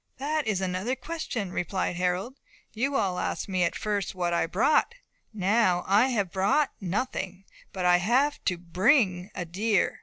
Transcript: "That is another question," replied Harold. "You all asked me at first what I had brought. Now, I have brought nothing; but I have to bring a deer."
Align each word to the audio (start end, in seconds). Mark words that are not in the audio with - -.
"That 0.17 0.47
is 0.47 0.61
another 0.61 0.95
question," 0.95 1.51
replied 1.51 1.95
Harold. 1.95 2.39
"You 2.73 2.95
all 2.95 3.19
asked 3.19 3.47
me 3.47 3.61
at 3.63 3.75
first 3.75 4.15
what 4.15 4.33
I 4.33 4.41
had 4.41 4.51
brought. 4.51 4.95
Now, 5.31 5.83
I 5.85 6.07
have 6.07 6.31
brought 6.31 6.71
nothing; 6.81 7.43
but 7.71 7.85
I 7.85 7.97
have 7.97 8.43
to 8.45 8.57
bring 8.57 9.29
a 9.35 9.45
deer." 9.45 9.99